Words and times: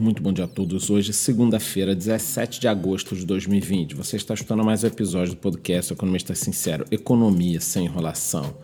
Muito 0.00 0.22
bom 0.22 0.32
dia 0.32 0.46
a 0.46 0.48
todos. 0.48 0.88
Hoje, 0.88 1.12
segunda-feira, 1.12 1.94
17 1.94 2.58
de 2.58 2.66
agosto 2.66 3.14
de 3.14 3.26
2020. 3.26 3.94
Você 3.94 4.16
está 4.16 4.32
escutando 4.32 4.64
mais 4.64 4.82
um 4.82 4.86
episódio 4.86 5.34
do 5.34 5.36
podcast 5.36 5.92
Economista 5.92 6.34
Sincero: 6.34 6.86
Economia 6.90 7.60
sem 7.60 7.84
enrolação. 7.84 8.54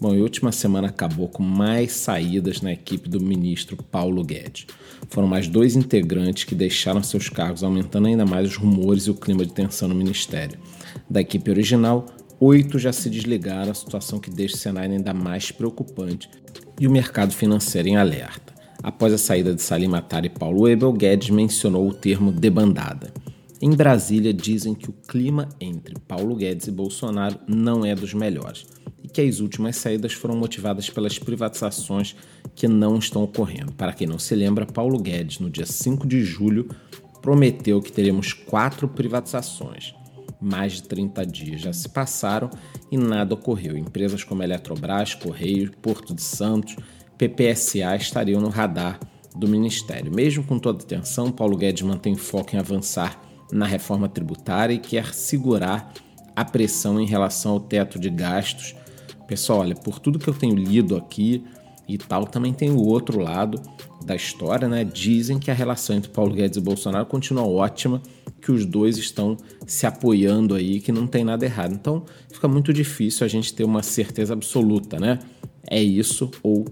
Bom, 0.00 0.14
e 0.14 0.18
a 0.18 0.22
última 0.22 0.50
semana 0.50 0.88
acabou 0.88 1.28
com 1.28 1.42
mais 1.42 1.92
saídas 1.92 2.62
na 2.62 2.72
equipe 2.72 3.06
do 3.06 3.20
ministro 3.20 3.76
Paulo 3.76 4.24
Guedes. 4.24 4.66
Foram 5.10 5.28
mais 5.28 5.46
dois 5.46 5.76
integrantes 5.76 6.44
que 6.44 6.54
deixaram 6.54 7.02
seus 7.02 7.28
cargos, 7.28 7.62
aumentando 7.62 8.08
ainda 8.08 8.24
mais 8.24 8.48
os 8.48 8.56
rumores 8.56 9.02
e 9.02 9.10
o 9.10 9.14
clima 9.14 9.44
de 9.44 9.52
tensão 9.52 9.88
no 9.88 9.94
ministério. 9.94 10.58
Da 11.10 11.20
equipe 11.20 11.50
original, 11.50 12.06
oito 12.40 12.78
já 12.78 12.94
se 12.94 13.10
desligaram, 13.10 13.72
a 13.72 13.74
situação 13.74 14.18
que 14.18 14.30
deixa 14.30 14.54
o 14.54 14.58
cenário 14.58 14.92
ainda 14.92 15.12
mais 15.12 15.50
preocupante 15.50 16.30
e 16.80 16.88
o 16.88 16.90
mercado 16.90 17.34
financeiro 17.34 17.88
em 17.88 17.98
alerta. 17.98 18.57
Após 18.82 19.12
a 19.12 19.18
saída 19.18 19.54
de 19.54 19.60
Salim 19.60 19.88
Matar 19.88 20.24
e 20.24 20.28
Paulo 20.28 20.68
Ebel, 20.68 20.92
Guedes 20.92 21.30
mencionou 21.30 21.88
o 21.88 21.94
termo 21.94 22.30
debandada. 22.30 23.12
Em 23.60 23.70
Brasília, 23.70 24.32
dizem 24.32 24.72
que 24.72 24.88
o 24.88 24.92
clima 24.92 25.48
entre 25.60 25.96
Paulo 26.06 26.36
Guedes 26.36 26.68
e 26.68 26.70
Bolsonaro 26.70 27.40
não 27.48 27.84
é 27.84 27.94
dos 27.94 28.14
melhores 28.14 28.66
e 29.02 29.08
que 29.08 29.20
as 29.20 29.40
últimas 29.40 29.76
saídas 29.76 30.12
foram 30.12 30.36
motivadas 30.36 30.88
pelas 30.88 31.18
privatizações 31.18 32.14
que 32.54 32.68
não 32.68 32.98
estão 32.98 33.24
ocorrendo. 33.24 33.72
Para 33.72 33.92
quem 33.92 34.06
não 34.06 34.18
se 34.18 34.34
lembra, 34.34 34.64
Paulo 34.64 34.98
Guedes, 35.00 35.40
no 35.40 35.50
dia 35.50 35.66
5 35.66 36.06
de 36.06 36.22
julho, 36.22 36.68
prometeu 37.20 37.80
que 37.80 37.90
teremos 37.90 38.32
quatro 38.32 38.86
privatizações. 38.86 39.92
Mais 40.40 40.74
de 40.74 40.84
30 40.84 41.26
dias 41.26 41.60
já 41.62 41.72
se 41.72 41.88
passaram 41.88 42.48
e 42.92 42.96
nada 42.96 43.34
ocorreu. 43.34 43.76
Empresas 43.76 44.22
como 44.22 44.42
Eletrobras, 44.42 45.14
Correio, 45.14 45.72
Porto 45.82 46.14
de 46.14 46.22
Santos 46.22 46.76
PPSA 47.18 47.96
estariam 47.96 48.40
no 48.40 48.48
radar 48.48 49.00
do 49.34 49.48
Ministério. 49.48 50.14
Mesmo 50.14 50.44
com 50.44 50.58
toda 50.58 50.78
a 50.78 50.84
atenção, 50.84 51.32
Paulo 51.32 51.56
Guedes 51.56 51.82
mantém 51.82 52.14
foco 52.14 52.54
em 52.54 52.58
avançar 52.58 53.20
na 53.52 53.66
reforma 53.66 54.08
tributária 54.08 54.74
e 54.74 54.78
quer 54.78 55.12
segurar 55.12 55.92
a 56.36 56.44
pressão 56.44 57.00
em 57.00 57.06
relação 57.06 57.52
ao 57.52 57.60
teto 57.60 57.98
de 57.98 58.08
gastos. 58.08 58.74
Pessoal, 59.26 59.60
olha, 59.60 59.74
por 59.74 59.98
tudo 59.98 60.18
que 60.18 60.28
eu 60.28 60.34
tenho 60.34 60.54
lido 60.54 60.96
aqui 60.96 61.44
e 61.88 61.98
tal, 61.98 62.24
também 62.24 62.52
tem 62.52 62.70
o 62.70 62.78
outro 62.78 63.18
lado 63.18 63.60
da 64.04 64.14
história, 64.14 64.68
né? 64.68 64.84
Dizem 64.84 65.38
que 65.38 65.50
a 65.50 65.54
relação 65.54 65.96
entre 65.96 66.10
Paulo 66.10 66.34
Guedes 66.34 66.56
e 66.56 66.60
Bolsonaro 66.60 67.06
continua 67.06 67.46
ótima, 67.46 68.00
que 68.40 68.52
os 68.52 68.64
dois 68.64 68.96
estão 68.96 69.36
se 69.66 69.86
apoiando 69.86 70.54
aí, 70.54 70.80
que 70.80 70.92
não 70.92 71.06
tem 71.06 71.24
nada 71.24 71.44
errado. 71.44 71.74
Então, 71.74 72.04
fica 72.30 72.46
muito 72.46 72.72
difícil 72.72 73.24
a 73.24 73.28
gente 73.28 73.52
ter 73.52 73.64
uma 73.64 73.82
certeza 73.82 74.32
absoluta, 74.32 75.00
né? 75.00 75.18
É 75.68 75.82
isso 75.82 76.30
ou 76.42 76.64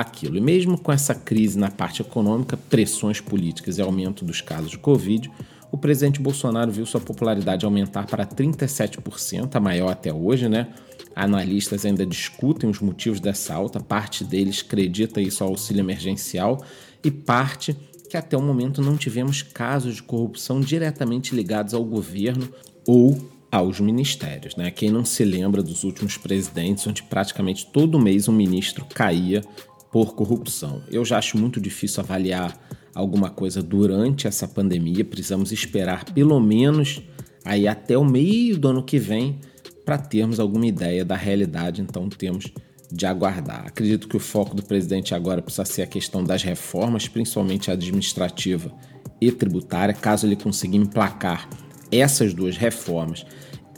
aquilo. 0.00 0.36
E 0.36 0.40
mesmo 0.40 0.78
com 0.78 0.92
essa 0.92 1.14
crise 1.14 1.58
na 1.58 1.70
parte 1.70 2.02
econômica, 2.02 2.56
pressões 2.56 3.20
políticas 3.20 3.78
e 3.78 3.82
aumento 3.82 4.24
dos 4.24 4.40
casos 4.40 4.70
de 4.70 4.78
Covid, 4.78 5.30
o 5.70 5.76
presidente 5.76 6.20
Bolsonaro 6.20 6.70
viu 6.72 6.86
sua 6.86 7.00
popularidade 7.00 7.64
aumentar 7.64 8.06
para 8.06 8.26
37%, 8.26 9.54
a 9.54 9.60
maior 9.60 9.90
até 9.90 10.12
hoje, 10.12 10.48
né? 10.48 10.68
Analistas 11.14 11.84
ainda 11.84 12.06
discutem 12.06 12.70
os 12.70 12.80
motivos 12.80 13.20
dessa 13.20 13.54
alta, 13.54 13.80
parte 13.80 14.24
deles 14.24 14.64
acredita 14.66 15.20
isso 15.20 15.42
ao 15.42 15.50
auxílio 15.50 15.80
emergencial 15.80 16.64
e 17.02 17.10
parte 17.10 17.76
que 18.08 18.16
até 18.16 18.36
o 18.36 18.42
momento 18.42 18.80
não 18.80 18.96
tivemos 18.96 19.42
casos 19.42 19.96
de 19.96 20.02
corrupção 20.02 20.60
diretamente 20.60 21.34
ligados 21.34 21.74
ao 21.74 21.84
governo 21.84 22.48
ou 22.86 23.18
aos 23.50 23.80
ministérios. 23.80 24.56
Né? 24.56 24.70
Quem 24.70 24.90
não 24.90 25.04
se 25.04 25.24
lembra 25.24 25.62
dos 25.62 25.84
últimos 25.84 26.16
presidentes, 26.16 26.86
onde 26.86 27.02
praticamente 27.02 27.66
todo 27.66 27.98
mês 27.98 28.28
um 28.28 28.32
ministro 28.32 28.84
caía 28.86 29.42
por 29.90 30.14
corrupção. 30.14 30.82
Eu 30.90 31.04
já 31.04 31.18
acho 31.18 31.38
muito 31.38 31.60
difícil 31.60 32.02
avaliar 32.02 32.58
alguma 32.94 33.30
coisa 33.30 33.62
durante 33.62 34.26
essa 34.26 34.46
pandemia. 34.46 35.04
Precisamos 35.04 35.52
esperar 35.52 36.04
pelo 36.12 36.38
menos 36.40 37.02
aí 37.44 37.66
até 37.66 37.96
o 37.96 38.04
meio 38.04 38.58
do 38.58 38.68
ano 38.68 38.82
que 38.82 38.98
vem 38.98 39.38
para 39.84 39.98
termos 39.98 40.38
alguma 40.38 40.66
ideia 40.66 41.04
da 41.04 41.16
realidade. 41.16 41.80
Então 41.80 42.08
temos 42.08 42.52
de 42.90 43.06
aguardar. 43.06 43.66
Acredito 43.66 44.08
que 44.08 44.16
o 44.16 44.20
foco 44.20 44.54
do 44.54 44.62
presidente 44.62 45.14
agora 45.14 45.42
precisa 45.42 45.64
ser 45.64 45.82
a 45.82 45.86
questão 45.86 46.24
das 46.24 46.42
reformas, 46.42 47.06
principalmente 47.06 47.70
administrativa 47.70 48.72
e 49.20 49.30
tributária. 49.30 49.94
Caso 49.94 50.26
ele 50.26 50.36
consiga 50.36 50.76
emplacar 50.76 51.48
essas 51.90 52.34
duas 52.34 52.56
reformas 52.56 53.24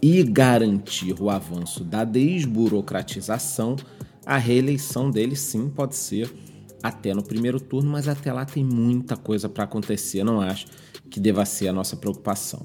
e 0.03 0.23
garantir 0.23 1.21
o 1.21 1.29
avanço 1.29 1.85
da 1.85 2.05
desburocratização, 2.05 3.77
a 4.25 4.37
reeleição 4.37 5.11
dele 5.11 5.37
sim 5.37 5.69
pode 5.69 5.97
ser 5.97 6.31
até 6.83 7.15
no 7.15 7.23
primeiro 7.23 7.61
turno, 7.61 7.91
mas 7.91 8.09
até 8.09 8.33
lá 8.33 8.45
tem 8.45 8.65
muita 8.65 9.17
coisa 9.17 9.49
para 9.49 9.65
acontecer, 9.65 10.25
não 10.25 10.41
acho 10.41 10.67
que 11.11 11.21
deva 11.21 11.45
ser 11.45 11.69
a 11.69 11.73
nossa 11.73 11.97
preocupação. 11.97 12.65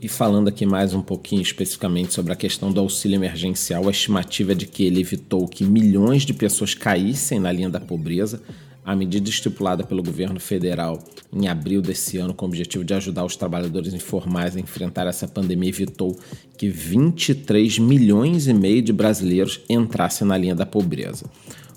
E 0.00 0.08
falando 0.08 0.48
aqui 0.48 0.66
mais 0.66 0.92
um 0.92 1.00
pouquinho 1.00 1.40
especificamente 1.40 2.12
sobre 2.12 2.30
a 2.30 2.36
questão 2.36 2.70
do 2.70 2.78
auxílio 2.78 3.16
emergencial, 3.16 3.88
a 3.88 3.90
estimativa 3.90 4.52
é 4.52 4.54
de 4.54 4.66
que 4.66 4.84
ele 4.84 5.00
evitou 5.00 5.48
que 5.48 5.64
milhões 5.64 6.24
de 6.24 6.34
pessoas 6.34 6.74
caíssem 6.74 7.40
na 7.40 7.50
linha 7.50 7.70
da 7.70 7.80
pobreza. 7.80 8.42
A 8.84 8.94
medida 8.94 9.30
estipulada 9.30 9.82
pelo 9.82 10.02
governo 10.02 10.38
federal 10.38 11.02
em 11.32 11.48
abril 11.48 11.80
desse 11.80 12.18
ano, 12.18 12.34
com 12.34 12.44
o 12.44 12.48
objetivo 12.48 12.84
de 12.84 12.92
ajudar 12.92 13.24
os 13.24 13.34
trabalhadores 13.34 13.94
informais 13.94 14.54
a 14.54 14.60
enfrentar 14.60 15.06
essa 15.06 15.26
pandemia, 15.26 15.70
evitou 15.70 16.18
que 16.58 16.68
23 16.68 17.78
milhões 17.78 18.46
e 18.46 18.52
meio 18.52 18.82
de 18.82 18.92
brasileiros 18.92 19.60
entrassem 19.70 20.26
na 20.26 20.36
linha 20.36 20.54
da 20.54 20.66
pobreza. 20.66 21.24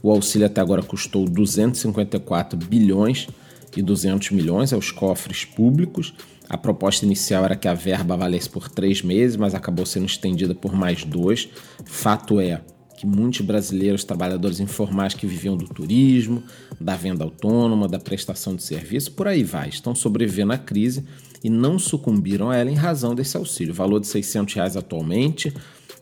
O 0.03 0.11
auxílio 0.11 0.47
até 0.47 0.59
agora 0.59 0.83
custou 0.83 1.25
254 1.25 2.59
bilhões 2.59 3.27
e 3.75 3.81
200 3.81 4.31
milhões 4.31 4.73
aos 4.73 4.91
cofres 4.91 5.45
públicos. 5.45 6.13
A 6.49 6.57
proposta 6.57 7.05
inicial 7.05 7.45
era 7.45 7.55
que 7.55 7.67
a 7.67 7.73
verba 7.73 8.17
valesse 8.17 8.49
por 8.49 8.69
três 8.69 9.01
meses, 9.01 9.37
mas 9.37 9.55
acabou 9.55 9.85
sendo 9.85 10.05
estendida 10.05 10.53
por 10.53 10.73
mais 10.73 11.03
dois. 11.03 11.47
Fato 11.85 12.39
é 12.39 12.61
que 12.97 13.05
muitos 13.05 13.41
brasileiros, 13.41 14.03
trabalhadores 14.03 14.59
informais 14.59 15.13
que 15.13 15.27
viviam 15.27 15.55
do 15.55 15.67
turismo, 15.67 16.43
da 16.81 16.95
venda 16.95 17.23
autônoma, 17.23 17.87
da 17.87 17.99
prestação 17.99 18.55
de 18.55 18.63
serviço, 18.63 19.11
por 19.11 19.27
aí 19.27 19.43
vai, 19.43 19.69
estão 19.69 19.93
sobrevivendo 19.93 20.51
à 20.51 20.57
crise 20.57 21.05
e 21.43 21.49
não 21.49 21.77
sucumbiram 21.77 22.49
a 22.49 22.57
ela 22.57 22.71
em 22.71 22.75
razão 22.75 23.13
desse 23.13 23.37
auxílio. 23.37 23.71
Valor 23.71 23.99
de 23.99 24.07
600 24.07 24.55
reais 24.55 24.75
atualmente, 24.75 25.53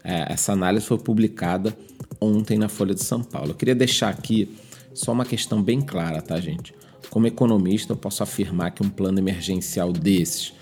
é, 0.06 0.32
essa 0.32 0.54
análise 0.54 0.86
foi 0.86 0.98
publicada 0.98 1.78
ontem 2.20 2.58
na 2.58 2.70
Folha 2.70 2.96
de 2.96 3.04
São 3.04 3.22
Paulo. 3.22 3.52
Eu 3.52 3.56
queria 3.56 3.76
deixar 3.76 4.10
aqui 4.10 4.56
só 4.94 5.12
uma 5.12 5.26
questão 5.26 5.62
bem 5.62 5.82
clara, 5.82 6.22
tá, 6.22 6.40
gente? 6.40 6.74
Como 7.10 7.28
economista, 7.28 7.92
eu 7.92 7.98
posso 7.98 8.24
afirmar 8.24 8.72
que 8.72 8.82
um 8.82 8.90
plano 8.90 9.20
emergencial 9.20 9.92
desses, 9.92 10.54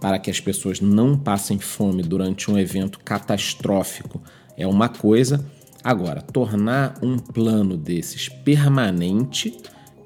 para 0.00 0.20
que 0.20 0.30
as 0.30 0.38
pessoas 0.38 0.80
não 0.80 1.18
passem 1.18 1.58
fome 1.58 2.02
durante 2.02 2.48
um 2.48 2.56
evento 2.56 3.00
catastrófico, 3.00 4.22
é 4.56 4.66
uma 4.66 4.88
coisa 4.88 5.44
Agora, 5.82 6.20
tornar 6.20 6.98
um 7.02 7.18
plano 7.18 7.76
desses 7.76 8.28
permanente 8.28 9.56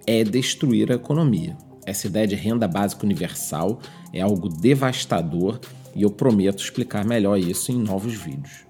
é 0.07 0.23
destruir 0.23 0.93
a 0.93 0.95
economia. 0.95 1.57
Essa 1.85 2.07
ideia 2.07 2.27
de 2.27 2.35
renda 2.35 2.69
básica 2.69 3.05
universal 3.05 3.81
é 4.13 4.21
algo 4.21 4.49
devastador 4.49 5.59
e 5.95 6.03
eu 6.03 6.11
prometo 6.11 6.63
explicar 6.63 7.05
melhor 7.05 7.39
isso 7.39 7.73
em 7.73 7.77
novos 7.77 8.15
vídeos. 8.15 8.65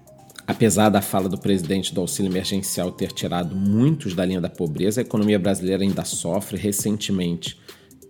Apesar 0.47 0.89
da 0.89 1.01
fala 1.01 1.29
do 1.29 1.37
presidente 1.37 1.93
do 1.93 2.01
auxílio 2.01 2.31
emergencial 2.31 2.91
ter 2.91 3.11
tirado 3.11 3.55
muitos 3.55 4.13
da 4.13 4.25
linha 4.25 4.41
da 4.41 4.49
pobreza, 4.49 5.01
a 5.01 5.03
economia 5.03 5.39
brasileira 5.39 5.83
ainda 5.83 6.05
sofre. 6.05 6.57
Recentemente, 6.57 7.57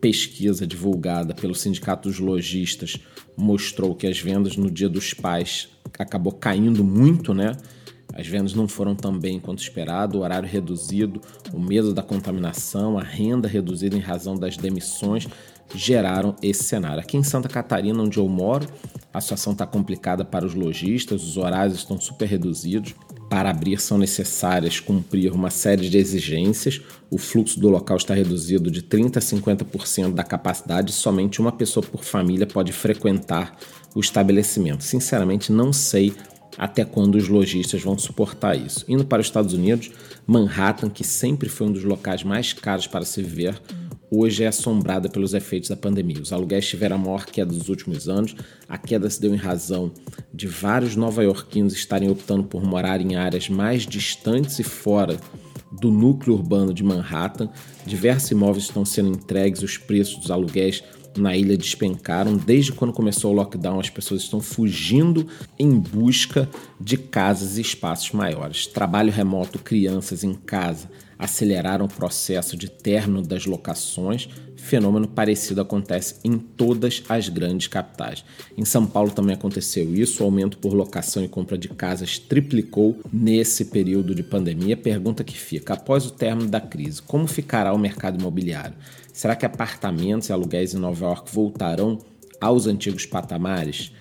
pesquisa 0.02 0.68
divulgada 0.68 1.34
pelo 1.34 1.56
Sindicato 1.56 2.10
dos 2.10 2.20
Lojistas 2.20 3.00
mostrou 3.38 3.96
que 3.96 4.08
as 4.08 4.20
vendas 4.20 4.58
no 4.58 4.70
Dia 4.70 4.90
dos 4.90 5.14
Pais 5.14 5.70
acabou 5.98 6.34
caindo 6.34 6.84
muito, 6.84 7.34
né? 7.34 7.56
As 8.16 8.26
vendas 8.26 8.54
não 8.54 8.66
foram 8.68 8.96
tão 8.96 9.20
bem 9.20 9.40
quanto 9.40 9.62
esperado, 9.62 10.18
o 10.18 10.22
horário 10.22 10.48
reduzido, 10.48 11.22
o 11.54 11.60
medo 11.60 11.94
da 11.94 12.02
contaminação, 12.02 12.98
a 12.98 13.04
renda 13.04 13.48
reduzida 13.48 13.98
em 13.98 14.00
razão 14.00 14.36
das 14.36 14.56
demissões 14.56 15.28
geraram 15.74 16.36
esse 16.42 16.64
cenário. 16.64 17.02
Aqui 17.02 17.18
em 17.18 17.24
Santa 17.24 17.50
Catarina, 17.50 18.02
onde 18.02 18.18
eu 18.18 18.28
moro, 18.30 18.68
a 19.14 19.20
situação 19.20 19.54
está 19.54 19.66
complicada 19.66 20.24
para 20.24 20.46
os 20.46 20.54
lojistas, 20.54 21.24
os 21.24 21.36
horários 21.36 21.76
estão 21.76 22.00
super 22.00 22.28
reduzidos. 22.28 22.94
Para 23.30 23.50
abrir 23.50 23.82
são 23.82 23.98
necessárias 23.98 24.80
cumprir 24.80 25.34
uma 25.34 25.50
série 25.50 25.90
de 25.90 25.98
exigências. 25.98 26.80
O 27.10 27.18
fluxo 27.18 27.60
do 27.60 27.70
local 27.70 27.98
está 27.98 28.14
reduzido 28.14 28.70
de 28.70 28.84
30% 28.84 29.18
a 29.18 29.20
50% 29.20 30.14
da 30.14 30.24
capacidade 30.24 30.92
somente 30.92 31.42
uma 31.42 31.52
pessoa 31.52 31.84
por 31.84 32.04
família 32.04 32.46
pode 32.46 32.72
frequentar 32.72 33.58
o 33.96 34.00
estabelecimento. 34.00 34.84
Sinceramente, 34.84 35.52
não 35.52 35.74
sei 35.74 36.14
até 36.58 36.86
quando 36.86 37.16
os 37.16 37.28
lojistas 37.28 37.82
vão 37.82 37.98
suportar 37.98 38.56
isso. 38.56 38.86
Indo 38.88 39.06
para 39.06 39.22
os 39.22 39.28
Estados 39.28 39.54
Unidos, 39.54 39.92
Manhattan, 40.26 40.90
que 40.90 41.04
sempre 41.04 41.50
foi 41.50 41.68
um 41.68 41.72
dos 41.72 41.84
locais 41.84 42.24
mais 42.24 42.54
caros 42.54 42.88
para 42.88 43.06
se 43.06 43.22
viver, 43.22 43.60
hoje 44.10 44.44
é 44.44 44.48
assombrada 44.48 45.10
pelos 45.10 45.34
efeitos 45.34 45.70
da 45.70 45.76
pandemia. 45.76 46.22
Os 46.22 46.32
aluguéis 46.32 46.68
tiveram 46.68 46.96
a 46.96 47.00
maior 47.00 47.26
queda 47.26 47.54
dos 47.54 47.70
últimos 47.70 48.08
anos. 48.08 48.36
A 48.68 48.78
queda 48.78 49.10
se 49.10 49.20
deu 49.20 49.34
em 49.34 49.38
razão 49.38 49.92
de 50.34 50.48
vários 50.48 50.96
nova-iorquinos 50.96 51.74
estarem 51.74 52.10
optando 52.10 52.44
por 52.44 52.64
morar 52.64 53.02
em 53.02 53.16
áreas 53.16 53.50
mais 53.50 53.86
distantes 53.86 54.60
e 54.60 54.64
fora 54.64 55.18
do 55.72 55.92
núcleo 55.92 56.36
urbano 56.36 56.74
de 56.74 56.84
Manhattan. 56.84 57.50
Diversos 57.86 58.32
imóveis 58.32 58.66
estão 58.66 58.86
sendo 58.86 59.10
entregues, 59.10 59.62
os 59.62 59.78
preços 59.78 60.18
dos 60.18 60.32
aluguéis 60.32 60.84
na 61.20 61.36
ilha 61.36 61.58
despencaram. 61.58 62.38
Desde 62.38 62.72
quando 62.72 62.94
começou 62.94 63.32
o 63.32 63.36
lockdown, 63.36 63.80
as 63.80 63.90
pessoas 63.90 64.22
estão 64.22 64.42
fugindo 64.42 65.28
em 65.58 65.80
busca 65.80 66.50
de 66.80 66.98
casas 66.98 67.58
e 67.58 67.62
espaços 67.62 68.12
maiores. 68.12 68.68
Trabalho 68.68 69.12
remoto, 69.12 69.60
crianças 69.60 70.24
em 70.24 70.34
casa 70.34 70.90
aceleraram 71.18 71.86
o 71.86 71.90
processo 71.90 72.58
de 72.58 72.70
término 72.70 73.22
das 73.22 73.46
locações. 73.46 74.30
Fenômeno 74.66 75.08
parecido 75.08 75.62
acontece 75.62 76.16
em 76.24 76.40
todas 76.40 77.04
as 77.08 77.30
grandes 77.30 77.68
capitais. 77.68 78.26
Em 78.58 78.66
São 78.66 78.88
Paulo 78.88 79.12
também 79.12 79.36
aconteceu 79.36 79.94
isso. 79.94 80.24
O 80.24 80.26
aumento 80.26 80.58
por 80.58 80.74
locação 80.74 81.24
e 81.24 81.28
compra 81.28 81.56
de 81.56 81.70
casas 81.70 82.18
triplicou 82.18 83.00
nesse 83.14 83.66
período 83.66 84.16
de 84.16 84.24
pandemia. 84.24 84.76
Pergunta 84.76 85.24
que 85.24 85.38
fica: 85.38 85.76
após 85.76 86.08
o 86.08 86.12
término 86.12 86.50
da 86.50 86.60
crise, 86.60 87.00
como 87.00 87.28
ficará 87.28 87.72
o 87.74 87.78
mercado 87.78 88.20
imobiliário? 88.20 88.76
Será 89.14 89.36
que 89.36 89.46
apartamentos 89.46 90.30
e 90.30 90.34
aluguéis 90.34 90.74
em 90.74 90.80
Nova 90.80 91.06
York 91.06 91.32
voltarão 91.32 92.00
aos 92.42 92.66
antigos 92.66 93.06
patamares? 93.06 93.92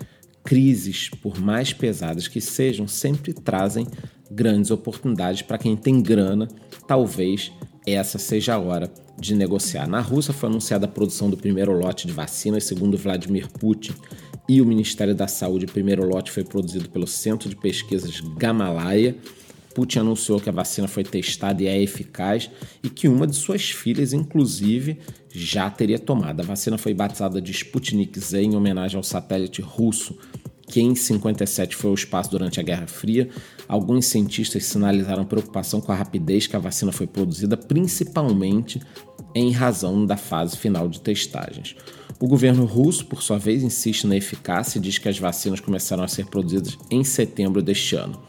Crises, 0.42 1.10
por 1.10 1.38
mais 1.38 1.74
pesadas 1.74 2.26
que 2.26 2.40
sejam, 2.40 2.88
sempre 2.88 3.34
trazem 3.34 3.86
grandes 4.30 4.70
oportunidades 4.70 5.42
para 5.42 5.58
quem 5.58 5.76
tem 5.76 6.00
grana. 6.00 6.48
Talvez 6.88 7.52
essa 7.86 8.18
seja 8.18 8.54
a 8.54 8.58
hora 8.58 8.90
de 9.18 9.34
negociar. 9.34 9.86
Na 9.86 10.00
Rússia 10.00 10.32
foi 10.32 10.48
anunciada 10.48 10.86
a 10.86 10.88
produção 10.88 11.28
do 11.28 11.36
primeiro 11.36 11.72
lote 11.72 12.06
de 12.06 12.12
vacinas, 12.12 12.64
segundo 12.64 12.96
Vladimir 12.96 13.48
Putin 13.50 13.94
e 14.48 14.60
o 14.60 14.64
Ministério 14.66 15.14
da 15.14 15.26
Saúde. 15.26 15.66
O 15.66 15.70
primeiro 15.70 16.06
lote 16.06 16.30
foi 16.30 16.44
produzido 16.44 16.88
pelo 16.88 17.06
Centro 17.06 17.48
de 17.48 17.56
Pesquisas 17.56 18.20
Gamalaya 18.20 19.14
Putin 19.74 19.98
anunciou 19.98 20.40
que 20.40 20.48
a 20.48 20.52
vacina 20.52 20.86
foi 20.86 21.02
testada 21.02 21.62
e 21.62 21.66
é 21.66 21.82
eficaz 21.82 22.48
e 22.82 22.88
que 22.88 23.08
uma 23.08 23.26
de 23.26 23.34
suas 23.34 23.70
filhas, 23.70 24.12
inclusive, 24.12 24.98
já 25.28 25.68
teria 25.68 25.98
tomado. 25.98 26.40
A 26.40 26.44
vacina 26.44 26.78
foi 26.78 26.94
batizada 26.94 27.42
de 27.42 27.50
Sputnik 27.50 28.18
Z 28.20 28.40
em 28.40 28.54
homenagem 28.54 28.96
ao 28.96 29.02
satélite 29.02 29.60
russo 29.60 30.16
que 30.66 30.80
em 30.80 30.94
57 30.94 31.76
foi 31.76 31.90
ao 31.90 31.94
espaço 31.94 32.30
durante 32.30 32.60
a 32.60 32.62
Guerra 32.62 32.86
Fria. 32.86 33.28
Alguns 33.68 34.06
cientistas 34.06 34.64
sinalizaram 34.64 35.24
preocupação 35.24 35.80
com 35.80 35.92
a 35.92 35.94
rapidez 35.94 36.46
que 36.46 36.56
a 36.56 36.58
vacina 36.58 36.92
foi 36.92 37.06
produzida, 37.06 37.56
principalmente 37.56 38.80
em 39.34 39.50
razão 39.50 40.04
da 40.06 40.16
fase 40.16 40.56
final 40.56 40.88
de 40.88 41.00
testagens. 41.00 41.76
O 42.20 42.28
governo 42.28 42.64
russo, 42.64 43.06
por 43.06 43.22
sua 43.22 43.38
vez, 43.38 43.62
insiste 43.62 44.06
na 44.06 44.16
eficácia 44.16 44.78
e 44.78 44.80
diz 44.80 44.98
que 44.98 45.08
as 45.08 45.18
vacinas 45.18 45.60
começaram 45.60 46.04
a 46.04 46.08
ser 46.08 46.26
produzidas 46.26 46.78
em 46.90 47.02
setembro 47.02 47.60
deste 47.60 47.96
ano. 47.96 48.20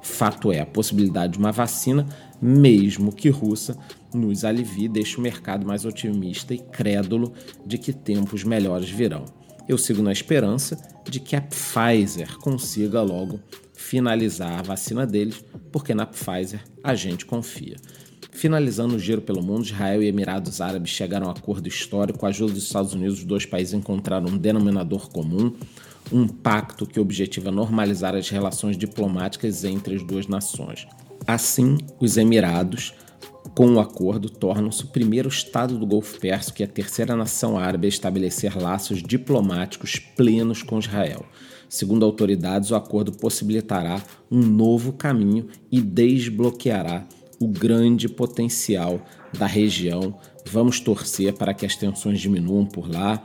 Fato 0.00 0.50
é, 0.52 0.60
a 0.60 0.66
possibilidade 0.66 1.34
de 1.34 1.38
uma 1.38 1.52
vacina, 1.52 2.06
mesmo 2.40 3.12
que 3.12 3.28
russa, 3.28 3.76
nos 4.12 4.44
alivie 4.44 4.84
e 4.84 4.88
deixe 4.88 5.16
o 5.16 5.20
mercado 5.20 5.66
mais 5.66 5.84
otimista 5.84 6.54
e 6.54 6.58
crédulo 6.58 7.32
de 7.64 7.78
que 7.78 7.92
tempos 7.92 8.44
melhores 8.44 8.90
virão. 8.90 9.24
Eu 9.68 9.78
sigo 9.78 10.02
na 10.02 10.12
esperança 10.12 10.76
de 11.08 11.20
que 11.20 11.36
a 11.36 11.40
Pfizer 11.40 12.36
consiga 12.38 13.00
logo 13.00 13.40
finalizar 13.74 14.58
a 14.58 14.62
vacina 14.62 15.06
deles, 15.06 15.44
porque 15.70 15.94
na 15.94 16.06
Pfizer 16.06 16.62
a 16.82 16.94
gente 16.94 17.24
confia. 17.24 17.76
Finalizando 18.30 18.96
o 18.96 18.98
giro 18.98 19.20
pelo 19.20 19.42
mundo, 19.42 19.66
Israel 19.66 20.02
e 20.02 20.08
Emirados 20.08 20.60
Árabes 20.60 20.90
chegaram 20.90 21.26
a 21.26 21.28
um 21.28 21.32
acordo 21.32 21.68
histórico. 21.68 22.18
Com 22.18 22.26
a 22.26 22.30
ajuda 22.30 22.54
dos 22.54 22.64
Estados 22.64 22.94
Unidos, 22.94 23.18
os 23.18 23.24
dois 23.24 23.44
países 23.44 23.74
encontraram 23.74 24.28
um 24.28 24.38
denominador 24.38 25.10
comum 25.10 25.54
um 26.10 26.26
pacto 26.26 26.86
que 26.86 26.98
objetiva 26.98 27.50
normalizar 27.50 28.14
as 28.14 28.28
relações 28.28 28.76
diplomáticas 28.76 29.64
entre 29.64 29.94
as 29.94 30.02
duas 30.02 30.26
nações. 30.26 30.86
Assim, 31.26 31.78
os 32.00 32.16
Emirados, 32.16 32.94
com 33.54 33.74
o 33.74 33.80
acordo, 33.80 34.30
tornam-se 34.30 34.84
o 34.84 34.86
primeiro 34.86 35.28
Estado 35.28 35.78
do 35.78 35.86
Golfo 35.86 36.18
Pérsico 36.18 36.62
e 36.62 36.64
a 36.64 36.68
terceira 36.68 37.14
nação 37.14 37.58
árabe 37.58 37.86
a 37.86 37.88
estabelecer 37.88 38.56
laços 38.56 39.02
diplomáticos 39.02 39.98
plenos 39.98 40.62
com 40.62 40.78
Israel. 40.78 41.26
Segundo 41.68 42.04
autoridades, 42.04 42.70
o 42.70 42.74
acordo 42.74 43.12
possibilitará 43.12 44.02
um 44.30 44.40
novo 44.40 44.94
caminho 44.94 45.48
e 45.70 45.82
desbloqueará 45.82 47.06
o 47.38 47.46
grande 47.46 48.08
potencial 48.08 49.02
da 49.36 49.46
região. 49.46 50.18
Vamos 50.50 50.80
torcer 50.80 51.34
para 51.34 51.52
que 51.52 51.66
as 51.66 51.76
tensões 51.76 52.20
diminuam 52.20 52.64
por 52.64 52.90
lá 52.90 53.22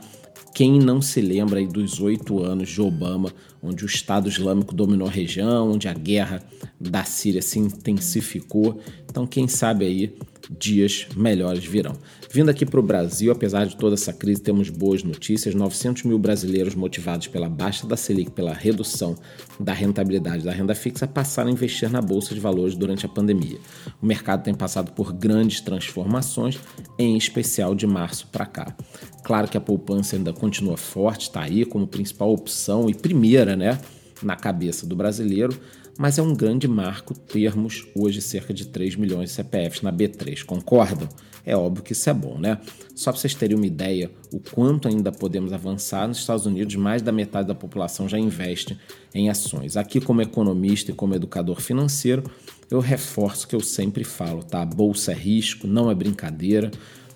quem 0.54 0.78
não 0.78 1.00
se 1.00 1.20
lembra 1.20 1.64
dos 1.66 2.00
oito 2.00 2.42
anos 2.42 2.68
de 2.68 2.80
Obama, 2.80 3.32
onde 3.62 3.84
o 3.84 3.86
Estado 3.86 4.28
Islâmico 4.28 4.74
dominou 4.74 5.06
a 5.08 5.10
região, 5.10 5.70
onde 5.70 5.88
a 5.88 5.94
guerra 5.94 6.42
da 6.80 7.04
Síria 7.04 7.42
se 7.42 7.58
intensificou? 7.58 8.80
Então, 9.08 9.26
quem 9.26 9.46
sabe 9.46 9.84
aí 9.84 10.16
dias 10.50 11.06
melhores 11.16 11.64
virão. 11.64 11.96
Vindo 12.30 12.50
aqui 12.50 12.66
para 12.66 12.80
o 12.80 12.82
Brasil, 12.82 13.32
apesar 13.32 13.66
de 13.66 13.76
toda 13.76 13.94
essa 13.94 14.12
crise, 14.12 14.42
temos 14.42 14.68
boas 14.68 15.02
notícias. 15.02 15.54
900 15.54 16.04
mil 16.04 16.18
brasileiros 16.18 16.74
motivados 16.74 17.26
pela 17.26 17.48
baixa 17.48 17.86
da 17.86 17.96
Selic, 17.96 18.30
pela 18.30 18.52
redução 18.52 19.16
da 19.58 19.72
rentabilidade 19.72 20.44
da 20.44 20.52
renda 20.52 20.74
fixa, 20.74 21.06
passaram 21.06 21.48
a 21.48 21.52
investir 21.52 21.90
na 21.90 22.00
Bolsa 22.00 22.34
de 22.34 22.40
Valores 22.40 22.74
durante 22.74 23.06
a 23.06 23.08
pandemia. 23.08 23.58
O 24.02 24.06
mercado 24.06 24.42
tem 24.42 24.54
passado 24.54 24.92
por 24.92 25.12
grandes 25.12 25.60
transformações, 25.60 26.58
em 26.98 27.16
especial 27.16 27.74
de 27.74 27.86
março 27.86 28.26
para 28.28 28.46
cá. 28.46 28.76
Claro 29.24 29.48
que 29.48 29.56
a 29.56 29.60
poupança 29.60 30.16
ainda 30.16 30.32
continua 30.32 30.76
forte, 30.76 31.22
está 31.22 31.42
aí 31.42 31.64
como 31.64 31.86
principal 31.86 32.32
opção 32.32 32.88
e 32.88 32.94
primeira, 32.94 33.56
né, 33.56 33.78
na 34.22 34.36
cabeça 34.36 34.86
do 34.86 34.96
brasileiro, 34.96 35.58
mas 35.98 36.16
é 36.16 36.22
um 36.22 36.32
grande 36.32 36.68
marco 36.68 37.12
termos 37.12 37.84
hoje 37.92 38.22
cerca 38.22 38.54
de 38.54 38.66
3 38.66 38.94
milhões 38.94 39.30
de 39.30 39.34
CPFs 39.34 39.82
na 39.82 39.92
B3, 39.92 40.44
concordam? 40.44 41.08
É 41.44 41.56
óbvio 41.56 41.82
que 41.82 41.92
isso 41.92 42.08
é 42.08 42.14
bom, 42.14 42.38
né? 42.38 42.58
Só 42.94 43.10
para 43.10 43.20
vocês 43.20 43.34
terem 43.34 43.56
uma 43.56 43.66
ideia, 43.66 44.10
o 44.32 44.38
quanto 44.38 44.86
ainda 44.86 45.10
podemos 45.10 45.52
avançar, 45.52 46.06
nos 46.06 46.18
Estados 46.18 46.46
Unidos, 46.46 46.76
mais 46.76 47.02
da 47.02 47.10
metade 47.10 47.48
da 47.48 47.54
população 47.54 48.08
já 48.08 48.18
investe 48.18 48.78
em 49.12 49.28
ações. 49.28 49.76
Aqui, 49.76 50.00
como 50.00 50.22
economista 50.22 50.92
e 50.92 50.94
como 50.94 51.16
educador 51.16 51.60
financeiro, 51.60 52.22
eu 52.70 52.78
reforço 52.78 53.48
que 53.48 53.56
eu 53.56 53.60
sempre 53.60 54.04
falo, 54.04 54.44
tá? 54.44 54.64
Bolsa 54.64 55.10
é 55.10 55.16
risco, 55.16 55.66
não 55.66 55.90
é 55.90 55.94
brincadeira 55.94 56.70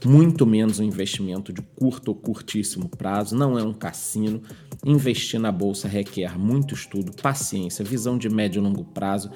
muito 0.05 0.47
menos 0.47 0.81
um 0.81 0.85
investimento 0.85 1.53
de 1.53 1.63
curto 1.63 2.09
ou 2.09 2.15
curtíssimo 2.15 2.89
prazo, 2.89 3.37
não 3.37 3.59
é 3.59 3.63
um 3.63 3.73
cassino. 3.73 4.43
Investir 4.85 5.39
na 5.39 5.53
bolsa 5.53 5.87
requer 5.87 6.39
muito 6.39 6.75
estudo, 6.75 7.13
paciência, 7.13 7.85
visão 7.85 8.19
de 8.19 8.29
médio 8.29 8.61
e 8.61 8.63
longo 8.63 8.85
prazo. 8.85 9.31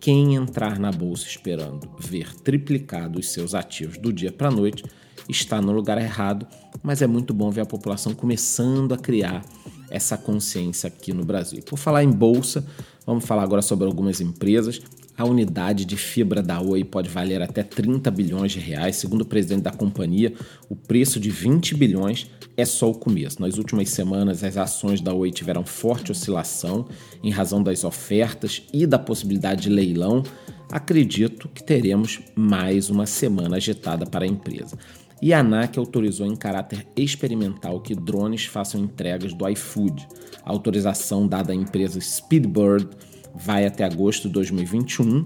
Quem 0.00 0.34
entrar 0.34 0.78
na 0.78 0.90
bolsa 0.90 1.26
esperando 1.26 1.88
ver 1.98 2.34
triplicado 2.34 3.18
os 3.18 3.30
seus 3.32 3.54
ativos 3.54 3.98
do 3.98 4.12
dia 4.12 4.32
para 4.32 4.48
a 4.48 4.52
noite 4.52 4.84
está 5.28 5.60
no 5.60 5.72
lugar 5.72 5.98
errado, 5.98 6.46
mas 6.82 7.02
é 7.02 7.06
muito 7.06 7.34
bom 7.34 7.50
ver 7.50 7.62
a 7.62 7.66
população 7.66 8.14
começando 8.14 8.92
a 8.92 8.98
criar 8.98 9.44
essa 9.90 10.16
consciência 10.16 10.88
aqui 10.88 11.12
no 11.12 11.24
Brasil. 11.24 11.62
Por 11.62 11.78
falar 11.78 12.04
em 12.04 12.10
bolsa, 12.10 12.64
vamos 13.06 13.24
falar 13.24 13.42
agora 13.42 13.62
sobre 13.62 13.86
algumas 13.86 14.20
empresas. 14.20 14.80
A 15.18 15.24
unidade 15.24 15.84
de 15.84 15.96
fibra 15.96 16.40
da 16.40 16.60
Oi 16.60 16.84
pode 16.84 17.08
valer 17.08 17.42
até 17.42 17.64
30 17.64 18.08
bilhões 18.08 18.52
de 18.52 18.60
reais. 18.60 18.94
Segundo 18.94 19.22
o 19.22 19.26
presidente 19.26 19.62
da 19.62 19.72
companhia, 19.72 20.32
o 20.68 20.76
preço 20.76 21.18
de 21.18 21.28
20 21.28 21.74
bilhões 21.74 22.30
é 22.56 22.64
só 22.64 22.88
o 22.88 22.94
começo. 22.94 23.42
Nas 23.42 23.58
últimas 23.58 23.90
semanas, 23.90 24.44
as 24.44 24.56
ações 24.56 25.00
da 25.00 25.12
Oi 25.12 25.32
tiveram 25.32 25.66
forte 25.66 26.12
oscilação 26.12 26.86
em 27.20 27.32
razão 27.32 27.64
das 27.64 27.82
ofertas 27.82 28.62
e 28.72 28.86
da 28.86 28.96
possibilidade 28.96 29.62
de 29.62 29.70
leilão. 29.70 30.22
Acredito 30.70 31.48
que 31.48 31.64
teremos 31.64 32.20
mais 32.36 32.88
uma 32.88 33.04
semana 33.04 33.56
agitada 33.56 34.06
para 34.06 34.24
a 34.24 34.28
empresa. 34.28 34.78
E 35.20 35.34
a 35.34 35.40
ANAC 35.40 35.80
autorizou 35.80 36.28
em 36.28 36.36
caráter 36.36 36.86
experimental 36.96 37.80
que 37.80 37.92
drones 37.92 38.44
façam 38.44 38.80
entregas 38.80 39.34
do 39.34 39.48
iFood. 39.48 40.06
A 40.44 40.50
autorização 40.52 41.26
dada 41.26 41.50
à 41.50 41.56
empresa 41.56 42.00
Speedbird 42.00 42.88
vai 43.38 43.66
até 43.66 43.84
agosto 43.84 44.28
de 44.28 44.34
2021 44.34 45.24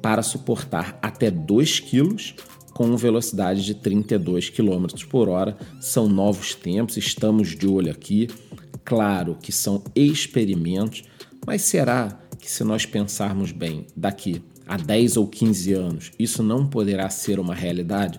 para 0.00 0.22
suportar 0.22 0.98
até 1.02 1.30
2 1.30 1.80
kg 1.80 2.34
com 2.72 2.96
velocidade 2.96 3.64
de 3.64 3.74
32 3.74 4.48
km 4.48 4.86
por 5.10 5.28
hora. 5.28 5.56
São 5.80 6.08
novos 6.08 6.54
tempos, 6.54 6.96
estamos 6.96 7.48
de 7.48 7.66
olho 7.66 7.90
aqui. 7.90 8.28
Claro 8.84 9.36
que 9.40 9.52
são 9.52 9.82
experimentos, 9.94 11.04
mas 11.46 11.62
será 11.62 12.18
que 12.38 12.50
se 12.50 12.64
nós 12.64 12.86
pensarmos 12.86 13.52
bem, 13.52 13.86
daqui 13.94 14.42
a 14.66 14.76
10 14.76 15.16
ou 15.16 15.26
15 15.26 15.72
anos, 15.74 16.12
isso 16.18 16.42
não 16.42 16.66
poderá 16.66 17.10
ser 17.10 17.38
uma 17.38 17.54
realidade? 17.54 18.18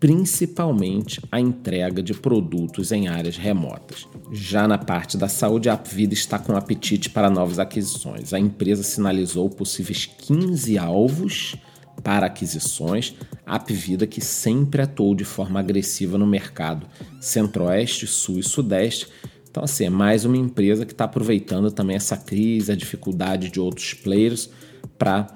Principalmente 0.00 1.20
a 1.30 1.38
entrega 1.38 2.02
de 2.02 2.14
produtos 2.14 2.90
em 2.90 3.06
áreas 3.06 3.36
remotas. 3.36 4.08
Já 4.32 4.66
na 4.66 4.78
parte 4.78 5.18
da 5.18 5.28
saúde, 5.28 5.68
a 5.68 5.74
Apvida 5.74 6.14
está 6.14 6.38
com 6.38 6.56
apetite 6.56 7.10
para 7.10 7.28
novas 7.28 7.58
aquisições. 7.58 8.32
A 8.32 8.38
empresa 8.38 8.82
sinalizou 8.82 9.50
possíveis 9.50 10.06
15 10.06 10.78
alvos 10.78 11.54
para 12.02 12.26
aquisições, 12.26 13.14
a 13.44 13.56
Apvida 13.56 14.06
que 14.06 14.22
sempre 14.22 14.80
atuou 14.80 15.14
de 15.14 15.24
forma 15.24 15.60
agressiva 15.60 16.16
no 16.16 16.26
mercado 16.26 16.86
centro-oeste, 17.20 18.06
sul 18.06 18.38
e 18.38 18.42
sudeste. 18.42 19.06
Então, 19.50 19.64
assim, 19.64 19.84
é 19.84 19.90
mais 19.90 20.24
uma 20.24 20.36
empresa 20.38 20.86
que 20.86 20.92
está 20.92 21.04
aproveitando 21.04 21.70
também 21.70 21.96
essa 21.96 22.16
crise, 22.16 22.72
a 22.72 22.76
dificuldade 22.76 23.50
de 23.50 23.60
outros 23.60 23.92
players 23.92 24.48
para 24.96 25.26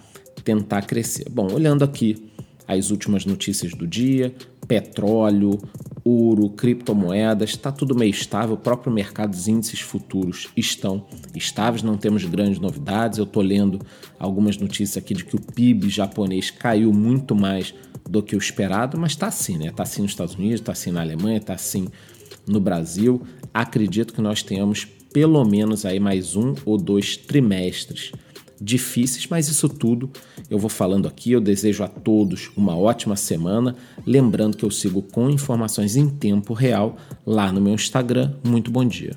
tentar 0.43 0.83
crescer. 0.83 1.29
Bom, 1.29 1.53
olhando 1.53 1.85
aqui 1.85 2.31
as 2.67 2.91
últimas 2.91 3.25
notícias 3.25 3.73
do 3.73 3.87
dia, 3.87 4.35
petróleo, 4.67 5.59
ouro, 6.05 6.51
criptomoedas, 6.51 7.51
está 7.51 7.73
tudo 7.73 7.95
meio 7.95 8.11
estável. 8.11 8.55
O 8.55 8.59
próprio 8.59 8.93
mercado, 8.93 9.33
os 9.33 9.49
índices 9.49 9.81
futuros 9.81 10.49
estão 10.57 11.07
estáveis, 11.35 11.83
não 11.83 11.97
temos 11.97 12.25
grandes 12.25 12.59
novidades. 12.59 13.19
Eu 13.19 13.25
estou 13.25 13.43
lendo 13.43 13.81
algumas 14.19 14.57
notícias 14.57 14.97
aqui 14.97 15.15
de 15.15 15.25
que 15.25 15.37
o 15.37 15.41
PIB 15.41 15.89
japonês 15.89 16.51
caiu 16.51 16.93
muito 16.93 17.35
mais 17.35 17.75
do 18.09 18.23
que 18.23 18.37
o 18.37 18.39
esperado, 18.39 18.99
mas 18.99 19.13
está 19.13 19.29
assim, 19.29 19.57
né? 19.57 19.69
Está 19.69 19.83
assim 19.83 20.03
nos 20.03 20.11
Estados 20.11 20.35
Unidos, 20.35 20.61
está 20.61 20.73
assim 20.73 20.91
na 20.91 21.01
Alemanha, 21.01 21.39
está 21.39 21.55
assim 21.55 21.89
no 22.47 22.61
Brasil. 22.61 23.23
Acredito 23.53 24.13
que 24.13 24.21
nós 24.21 24.43
tenhamos 24.43 24.85
pelo 25.13 25.45
menos 25.45 25.87
aí 25.87 26.01
mais 26.01 26.37
um 26.37 26.55
ou 26.67 26.77
dois 26.77 27.17
trimestres 27.17 28.13
difíceis, 28.61 29.27
mas 29.29 29.49
isso 29.49 29.69
tudo 29.69 30.11
eu 30.51 30.59
vou 30.59 30.71
falando 30.71 31.09
aqui. 31.09 31.33
Eu 31.33 31.41
desejo 31.41 31.83
a 31.83 31.89
todos 31.89 32.51
uma 32.57 32.77
ótima 32.77 33.17
semana. 33.17 33.75
Lembrando 34.07 34.57
que 34.57 34.65
eu 34.65 34.71
sigo 34.71 35.03
com 35.03 35.31
informações 35.31 35.97
em 35.97 36.09
tempo 36.09 36.53
real 36.55 36.97
lá 37.27 37.53
no 37.53 37.61
meu 37.61 37.75
Instagram. 37.75 38.33
Muito 38.45 38.71
bom 38.71 38.85
dia. 38.85 39.15